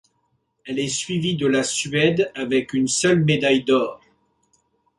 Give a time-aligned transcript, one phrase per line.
[0.65, 4.01] Elle est suivie de la Suède avec une seule médaille d'or.